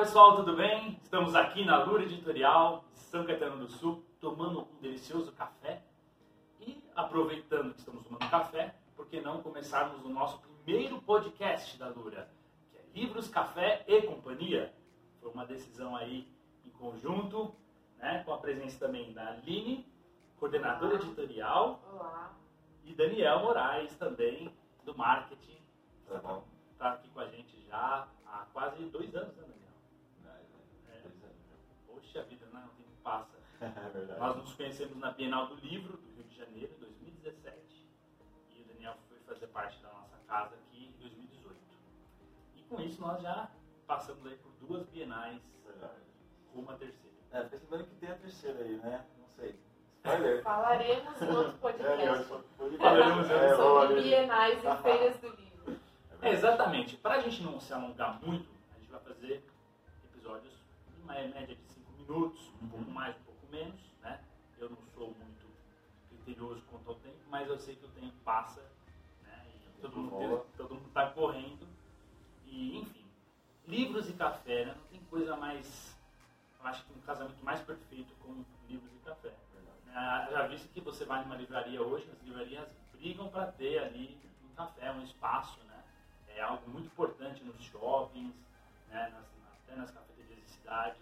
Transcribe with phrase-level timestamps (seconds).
[0.00, 0.98] pessoal, tudo bem?
[1.02, 5.82] Estamos aqui na Lura Editorial, São Caetano do Sul, tomando um delicioso café.
[6.58, 11.88] E aproveitando que estamos tomando café, por que não começarmos o nosso primeiro podcast da
[11.88, 12.30] Lura,
[12.70, 14.74] que é Livros, Café e Companhia.
[15.20, 16.26] Foi uma decisão aí
[16.64, 17.54] em conjunto,
[17.98, 19.86] né, com a presença também da Aline,
[20.38, 22.32] coordenadora editorial, Olá.
[22.86, 24.50] e Daniel Moraes também,
[24.82, 25.58] do marketing.
[26.08, 26.42] Tá bom.
[26.72, 29.60] Está aqui com a gente já há quase dois anos, né, Daniel?
[30.88, 31.40] É, dois anos
[32.12, 32.20] já.
[32.20, 32.64] Poxa vida, né?
[32.66, 33.38] O tempo passa.
[33.60, 34.18] É verdade.
[34.20, 37.86] Nós nos conhecemos na Bienal do Livro, do Rio de Janeiro, em 2017.
[38.56, 41.56] E o Daniel foi fazer parte da nossa casa aqui em 2018.
[42.56, 43.50] E com isso nós já
[43.86, 45.92] passamos aí por duas bienais Verdade.
[46.54, 47.14] rumo à terceira.
[47.32, 49.04] É, fiquei sabendo que tem a terceira aí, né?
[49.18, 49.60] Não sei.
[50.42, 55.28] Falaremos em outro É, podcast eu que foi- Falaremos É, sobre bienais e feiras do
[55.36, 55.80] livro.
[56.22, 56.96] É, exatamente.
[56.96, 59.44] Para a gente não se alongar muito, a gente vai fazer
[60.04, 60.54] episódios
[60.98, 61.69] em uma média de 5
[62.10, 64.20] minutos, um pouco mais, um pouco menos, né?
[64.58, 65.46] Eu não sou muito
[66.08, 68.60] criterioso quanto ao tempo, mas eu sei que o tempo passa,
[69.22, 69.46] né?
[69.54, 71.68] E todo mundo, tem- todo mundo está correndo.
[72.46, 73.06] E, enfim,
[73.66, 74.74] livros e café, né?
[74.74, 75.96] Não tem coisa mais...
[76.58, 79.34] Eu acho que um casamento mais perfeito com livros e café.
[79.92, 84.20] Ah, Já visto que você vai numa livraria hoje, as livrarias brigam para ter ali
[84.44, 85.82] um café, um espaço, né?
[86.28, 88.34] É algo muito importante nos shoppings,
[88.88, 89.08] né?
[89.10, 89.26] nas,
[89.64, 90.98] até nas cafeterias de cidade,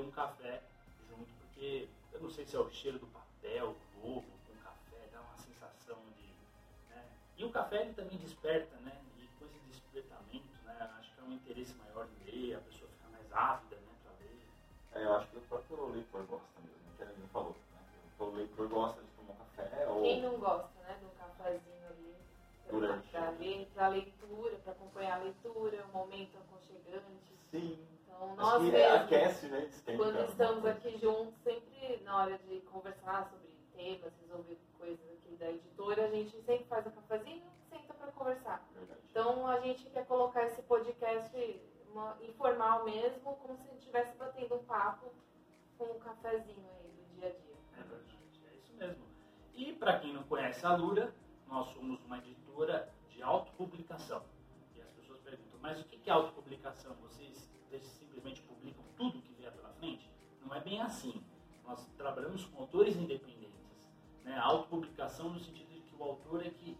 [0.00, 0.62] ter um café
[1.08, 5.20] junto, porque eu não sei se é o cheiro do papel, globo, com café, dá
[5.20, 6.94] uma sensação de...
[6.94, 7.04] Né?
[7.36, 8.98] E o café ele também desperta, né?
[9.18, 10.90] E com esse despertamento, né?
[10.98, 13.92] Acho que é um interesse maior em ler, a pessoa fica mais ávida, né?
[14.02, 14.48] Para ler.
[14.92, 17.56] É, eu acho que o próprio leitor gosta mesmo, que a gente falou.
[17.72, 17.80] Né?
[18.18, 20.02] O leitor gosta de tomar um café ou.
[20.02, 22.14] Quem não gosta, né, de um cafezinho ali
[22.70, 23.08] Durante.
[23.08, 27.34] para ler, para leitura, para acompanhar a leitura, um momento aconchegante.
[27.50, 27.90] Sim.
[28.20, 29.64] Então, nós mesmos, aquece, né?
[29.64, 30.78] Esquenta quando alguma estamos coisa.
[30.78, 36.08] aqui juntos, sempre na hora de conversar sobre temas, resolver coisas aqui da editora, a
[36.24, 38.66] gente sempre faz um cafezinho senta para conversar.
[38.74, 39.00] Verdade.
[39.10, 41.60] Então a gente quer colocar esse podcast
[41.92, 45.12] uma- informal mesmo, como se a gente estivesse batendo um papo
[45.78, 47.56] com um cafezinho aí do dia a dia.
[47.78, 48.18] É verdade,
[48.50, 49.04] é isso mesmo.
[49.54, 51.14] E para quem não conhece a Lura,
[51.46, 54.22] nós somos uma editora de autopublicação.
[54.74, 56.94] E as pessoas perguntam, mas o que é autopublicação?
[57.02, 57.48] Vocês
[57.82, 60.10] simplesmente publicam tudo que vier pela frente?
[60.40, 61.22] Não é bem assim.
[61.64, 63.88] Nós trabalhamos com autores independentes.
[64.24, 64.34] Né?
[64.36, 65.69] A autopublicação no sentido
[66.00, 66.76] o autor é que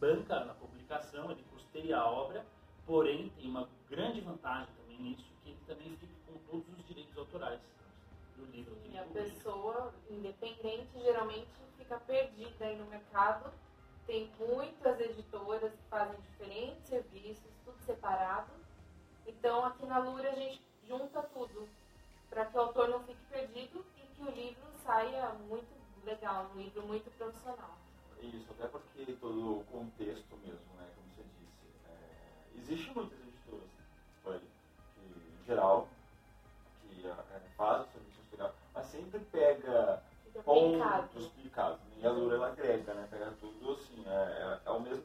[0.00, 2.44] banca na publicação, ele custeia a obra,
[2.84, 7.16] porém tem uma grande vantagem também nisso, que ele também fica com todos os direitos
[7.16, 7.60] autorais
[8.36, 9.24] do livro E a publica.
[9.24, 13.52] pessoa independente geralmente fica perdida aí no mercado.
[14.06, 18.50] Tem muitas editoras que fazem diferentes serviços, tudo separado.
[19.26, 21.68] Então aqui na Lura a gente junta tudo
[22.30, 25.68] para que o autor não fique perdido e que o livro saia muito
[26.04, 27.76] legal, um livro muito profissional.
[28.22, 30.86] Isso, até porque todo o contexto mesmo, né?
[30.96, 31.66] Como você disse.
[31.86, 33.68] É, Existem muitas editoras,
[34.22, 35.88] foi, que, em geral,
[36.82, 37.14] que é,
[37.56, 41.08] fazem o serviço editorial, mas sempre pega Fica pontos brincado.
[41.18, 41.80] explicados.
[42.00, 43.06] E a Lura ela agrega, né?
[43.10, 45.02] Pega tudo assim, é, é, é o mesmo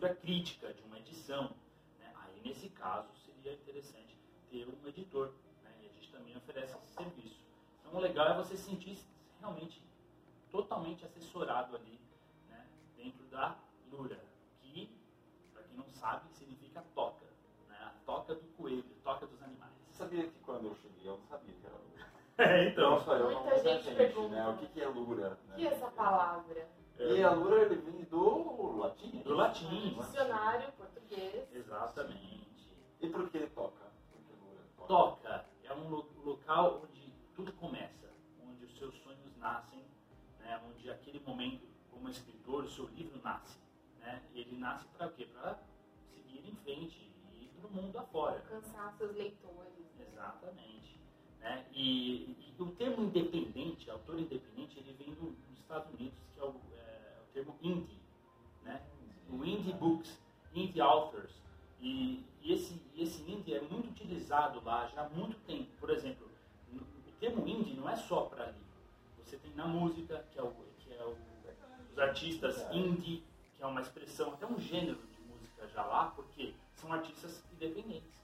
[0.00, 1.50] leitura crítica, de uma edição.
[1.98, 2.12] né?
[2.16, 4.16] Aí, nesse caso, seria interessante
[4.50, 5.32] ter um editor.
[5.62, 5.70] Né?
[5.82, 7.40] E a gente também oferece esse serviço.
[7.80, 8.98] Então, o legal é você se sentir
[9.38, 9.82] realmente
[10.50, 12.00] totalmente assessorado ali,
[12.48, 12.66] né?
[12.96, 13.56] dentro da
[13.92, 14.18] Lura,
[14.62, 14.90] que,
[15.52, 17.26] para quem não sabe, significa toca.
[17.68, 17.76] Né?
[17.78, 19.72] A toca do coelho, toca dos animais.
[19.90, 21.90] Você sabia que quando eu cheguei eu não sabia que era Lura?
[22.40, 22.92] É, então.
[22.92, 24.34] Não só eu, Muita gente gente, pergunta.
[24.34, 24.48] né?
[24.48, 25.38] O que, que é Lura?
[25.50, 26.66] O que é essa palavra?
[26.98, 28.49] E a Lura ele vem do
[29.00, 29.22] latim?
[29.22, 29.94] Do latim.
[29.94, 31.48] Dicionário português.
[31.54, 32.76] Exatamente.
[33.00, 33.90] E por que toca?
[34.12, 34.88] Por que Lura toca?
[34.88, 38.12] Toca é um lo- local onde tudo começa,
[38.46, 39.84] onde os seus sonhos nascem,
[40.40, 40.60] né?
[40.68, 43.58] onde aquele momento, como escritor, o seu livro nasce.
[44.00, 44.22] Né?
[44.34, 45.26] E ele nasce para quê?
[45.26, 45.58] Para
[46.12, 48.36] seguir em frente e ir para o mundo afora.
[48.52, 49.72] Alcançar seus leitores.
[49.98, 50.98] Exatamente.
[51.38, 51.66] Né?
[51.72, 56.44] E, e o termo independente, autor independente, ele vem do- dos Estados Unidos, que é
[56.44, 57.99] o, é, o termo indie.
[59.80, 60.20] Books,
[60.54, 61.32] indie authors.
[61.80, 65.70] E, e esse, esse indie é muito utilizado lá já há muito tempo.
[65.80, 66.28] Por exemplo,
[66.72, 68.60] o termo indie não é só para livro.
[69.24, 71.16] Você tem na música, que é, o, que é o,
[71.90, 73.24] os artistas indie,
[73.56, 78.14] que é uma expressão, até um gênero de música já lá, porque são artistas independentes,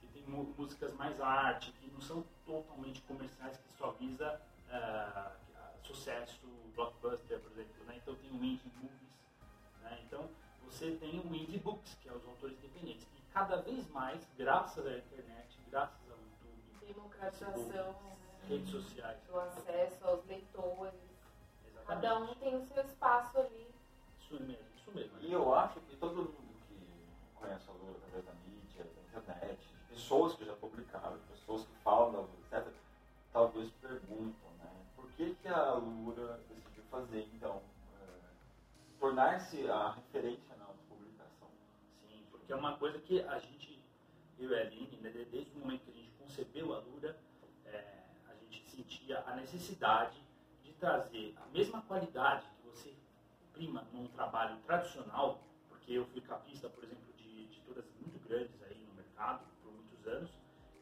[0.00, 6.40] que tem músicas mais arte, que não são totalmente comerciais, que só visa uh, sucesso,
[6.74, 7.84] blockbuster, por exemplo.
[7.86, 7.96] Né?
[7.96, 9.09] Então tem o Indie Movies.
[10.70, 13.06] Você tem o Indie Books, que é os autores independentes.
[13.16, 18.16] E cada vez mais, graças à internet, graças ao YouTube, democratização, né?
[18.48, 20.94] redes sociais, o acesso aos leitores.
[21.66, 21.86] Exatamente.
[21.86, 23.66] Cada um tem o seu espaço ali.
[24.20, 25.18] Isso mesmo, isso mesmo.
[25.20, 26.34] E eu acho que todo mundo
[26.68, 31.74] que conhece a Lula através da mídia, da internet, pessoas que já publicaram, pessoas que
[31.82, 32.72] falam da Lula, etc.,
[33.32, 34.70] talvez perguntam, né?
[34.96, 37.60] Por que, que a Lura decidiu fazer, então,
[38.00, 40.49] é, tornar-se a publicação?
[42.50, 43.80] Porque é uma coisa que a gente,
[44.36, 47.16] eu e a Aline, né, desde o momento que a gente concebeu a Lura,
[47.64, 50.16] é, a gente sentia a necessidade
[50.64, 52.92] de trazer a mesma qualidade que você
[53.52, 58.84] prima num trabalho tradicional, porque eu fui capista, por exemplo, de editoras muito grandes aí
[58.84, 60.30] no mercado por muitos anos,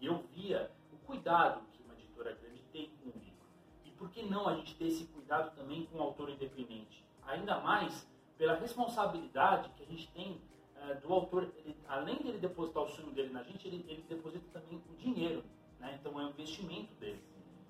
[0.00, 1.60] e eu via o cuidado
[1.92, 3.44] editora grande tem com o livro.
[3.84, 7.04] E por que não a gente ter esse cuidado também com o autor independente?
[7.26, 8.08] Ainda mais
[8.38, 10.40] pela responsabilidade que a gente tem
[10.80, 14.04] uh, do autor, ele, além de ele depositar o sonho dele na gente, ele, ele
[14.08, 15.44] deposita também o dinheiro.
[15.78, 15.98] Né?
[16.00, 17.22] Então é um investimento dele,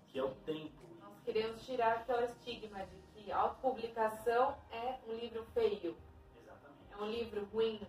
[0.09, 0.81] que é o tempo.
[1.01, 5.97] Nós queremos tirar aquela estigma de que autopublicação é um livro feio.
[6.43, 6.93] Exatamente.
[6.93, 7.81] É um livro ruim.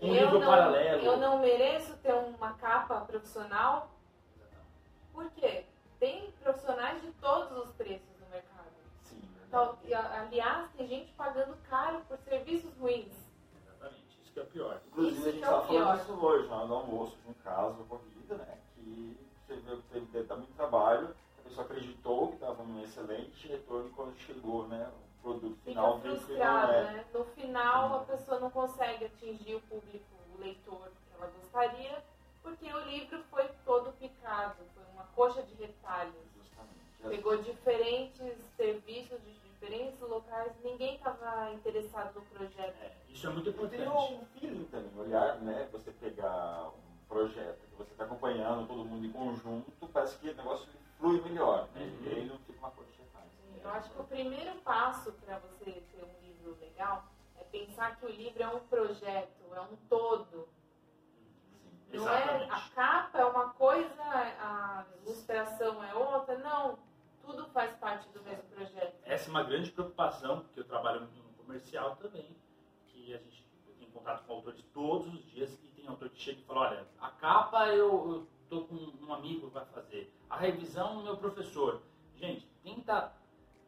[0.00, 1.02] Um eu livro não, paralelo.
[1.02, 3.94] Eu não mereço ter uma capa profissional
[5.14, 5.64] por quê?
[6.00, 8.66] Tem profissionais de todos os preços no mercado.
[9.04, 9.22] Sim.
[9.46, 9.78] Então,
[10.18, 13.14] aliás, tem gente pagando caro por serviços ruins.
[13.62, 14.80] Exatamente, isso que é o pior.
[14.88, 17.84] Inclusive, isso a gente estava é falando isso hoje, lá no almoço, de um caso
[17.84, 18.58] corrida, né?
[18.74, 23.52] Que você viu que teve, teve muito trabalho, a pessoa acreditou que estava um excelente
[24.20, 24.90] chegou, né?
[25.18, 26.82] O produto final Fica frustrada, é.
[26.92, 27.04] né?
[27.12, 32.04] No final, a pessoa não consegue atingir o público, o leitor que ela gostaria,
[32.42, 36.14] porque o livro foi todo picado, foi uma coxa de retalhos.
[37.02, 39.34] Pegou diferentes serviços de
[39.64, 42.76] diferentes locais, ninguém estava interessado no projeto.
[42.82, 43.82] É, isso é muito importante.
[43.82, 45.68] Tem um feeling também, olhar, né?
[45.72, 50.34] Você pegar um projeto que você está acompanhando, todo mundo em conjunto, parece que o
[50.34, 50.68] negócio
[50.98, 51.82] flui melhor, né?
[51.82, 52.06] Uhum.
[52.06, 53.23] E aí não fica uma coxa de retalhos.
[53.64, 57.06] Eu acho que o primeiro passo para você ter um livro legal
[57.36, 60.48] é pensar que o livro é um projeto, é um todo
[61.96, 66.78] não é, a capa é uma coisa, a ilustração é outra, não.
[67.22, 69.00] Tudo faz parte do mesmo projeto.
[69.04, 72.36] Essa é uma grande preocupação, porque eu trabalho no comercial também,
[72.86, 76.40] que a gente tem contato com autores todos os dias e tem autor que chega
[76.40, 81.02] e fala, olha, a capa eu, estou com um amigo que vai fazer, a revisão
[81.02, 81.80] meu professor.
[82.16, 83.12] Gente, tenta,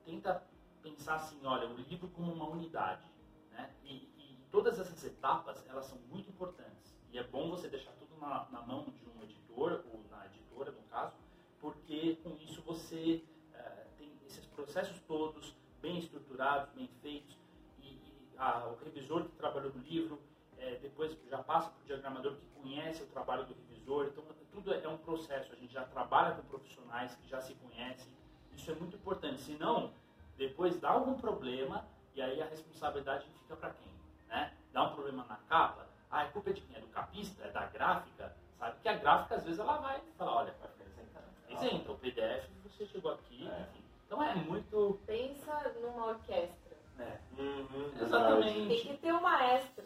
[0.07, 0.43] tenta
[0.83, 3.05] pensar assim, olha, o livro como uma unidade,
[3.51, 3.75] né?
[3.85, 6.97] E, e todas essas etapas, elas são muito importantes.
[7.11, 10.71] E é bom você deixar tudo na, na, mão de um editor, ou na editora,
[10.71, 11.17] no caso,
[11.61, 17.37] porque com isso você uh, tem esses processos todos bem estruturados, bem feitos,
[17.81, 20.21] e, e a, o revisor que trabalhou no livro
[20.59, 24.07] é, depois já passa para o diagramador que conhece o trabalho do revisor.
[24.07, 25.53] Então, tudo é um processo.
[25.53, 28.11] A gente já trabalha com profissionais que já se conhecem.
[28.57, 29.41] Isso é muito importante.
[29.43, 29.93] Senão,
[30.37, 33.93] depois dá algum problema e aí a responsabilidade fica para quem?
[34.29, 34.53] Né?
[34.73, 36.77] Dá um problema na capa, ah, a culpa é de quem?
[36.77, 37.45] É do capista?
[37.45, 38.35] É da gráfica?
[38.59, 40.55] Sabe que a gráfica, às vezes, ela vai falar, olha,
[41.51, 43.61] isenta, o PDF, você chegou aqui, é.
[43.61, 43.85] enfim.
[44.07, 44.99] Então é muito...
[45.07, 46.77] Pensa numa orquestra.
[46.99, 47.19] É.
[47.39, 48.69] Uhum, Exatamente.
[48.69, 49.85] Tem que ter um maestro.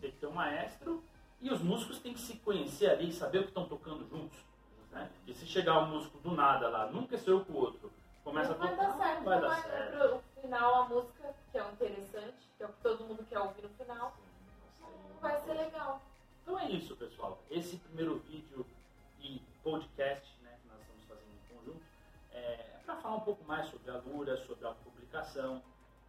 [0.00, 1.04] Tem que ter um maestro
[1.40, 4.38] e os músicos têm que se conhecer ali, saber o que estão tocando juntos.
[4.90, 5.08] Né?
[5.26, 7.87] E se chegar um músico do nada lá, nunca saiu com o outro,
[8.46, 9.98] começa não a tocar, vai dar certo, vai dar certo.
[9.98, 13.38] Pro final a música, que é o interessante, que é o que todo mundo quer
[13.38, 14.14] ouvir no final
[15.20, 16.00] vai ser legal.
[16.42, 17.42] Então é isso, pessoal.
[17.50, 18.64] Esse primeiro vídeo
[19.20, 21.82] e podcast né, que nós estamos fazendo em conjunto
[22.32, 25.62] é, para falar um pouco mais sobre a Lura, sobre a publicação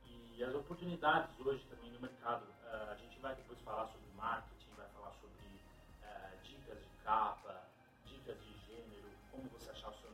[0.06, 2.44] e as oportunidades hoje também no mercado.
[2.44, 5.62] Uh, a gente vai depois falar sobre marketing, vai falar sobre
[6.04, 7.64] uh, dicas de capa,
[8.06, 10.09] dicas de gênero, como você achar o seu.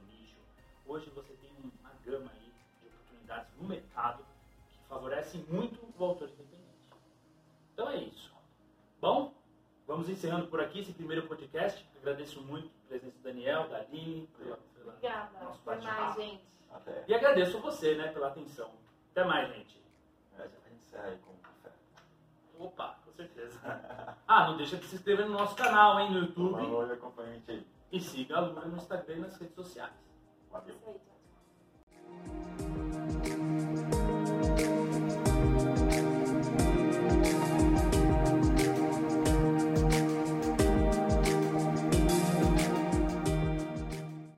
[0.88, 4.24] Hoje você tem uma gama aí de oportunidades no mercado
[4.70, 6.56] que favorecem muito o autor independente.
[7.74, 8.32] Então é isso.
[9.02, 9.34] Bom,
[9.88, 11.84] vamos encerrando por aqui esse primeiro podcast.
[11.98, 15.44] Agradeço muito a presença do Daniel, da Aline, pela, pela Obrigada.
[15.44, 16.44] nosso mais, gente.
[16.72, 17.04] Até.
[17.08, 18.70] E agradeço você, né, pela atenção.
[19.12, 19.82] Até mais, gente.
[20.38, 21.72] É, a gente encerra aí com um café.
[22.60, 23.60] Opa, com certeza.
[24.28, 26.52] ah, não deixa de se inscrever no nosso canal, hein, no YouTube.
[26.52, 27.68] Valeu, acompanha a gente aí.
[27.92, 30.05] E siga a Lura no Instagram e nas redes sociais.
[30.56, 30.74] Valeu.
[30.74, 31.00] Isso aí,
[32.60, 32.65] tchau.